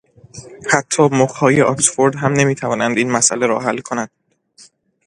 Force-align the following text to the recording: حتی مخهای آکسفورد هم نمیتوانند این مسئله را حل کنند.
حتی 0.71 1.03
مخهای 1.11 1.61
آکسفورد 1.61 2.15
هم 2.15 2.33
نمیتوانند 2.33 2.97
این 2.97 3.11
مسئله 3.11 3.47
را 3.47 3.59
حل 3.59 3.77
کنند. 3.77 4.09